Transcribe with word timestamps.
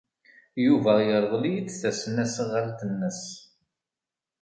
Yuba 0.65 0.93
yerḍel-iyi-d 1.07 1.69
tasnasɣalt-nnes. 1.81 3.21